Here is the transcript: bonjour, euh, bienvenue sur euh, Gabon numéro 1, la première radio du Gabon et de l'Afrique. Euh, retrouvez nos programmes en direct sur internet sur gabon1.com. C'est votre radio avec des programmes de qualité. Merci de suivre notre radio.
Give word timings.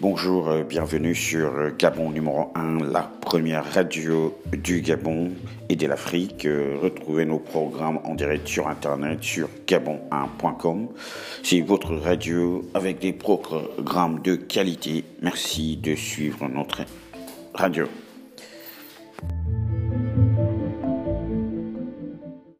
bonjour, 0.00 0.48
euh, 0.48 0.62
bienvenue 0.62 1.14
sur 1.14 1.54
euh, 1.54 1.70
Gabon 1.76 2.10
numéro 2.10 2.52
1, 2.54 2.78
la 2.92 3.02
première 3.02 3.64
radio 3.72 4.38
du 4.52 4.80
Gabon 4.80 5.32
et 5.68 5.76
de 5.76 5.86
l'Afrique. 5.86 6.44
Euh, 6.44 6.76
retrouvez 6.80 7.24
nos 7.24 7.38
programmes 7.38 8.00
en 8.04 8.14
direct 8.14 8.46
sur 8.46 8.68
internet 8.68 9.22
sur 9.22 9.48
gabon1.com. 9.66 10.88
C'est 11.42 11.60
votre 11.60 11.94
radio 11.94 12.64
avec 12.74 12.98
des 12.98 13.12
programmes 13.12 14.20
de 14.22 14.36
qualité. 14.36 15.04
Merci 15.22 15.76
de 15.76 15.94
suivre 15.94 16.48
notre 16.48 16.82
radio. 17.54 17.86